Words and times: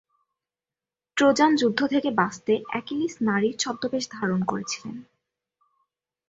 Trojan 1.17 1.51
যুদ্ধ 1.55 1.79
থেকে 1.87 2.09
বাঁচতে 2.11 2.53
অ্যাকিলিস 2.69 3.13
নারীর 3.21 3.55
ছদ্মবেশ 3.57 4.03
ধারণ 4.11 4.41
করেছিলেন। 4.43 4.95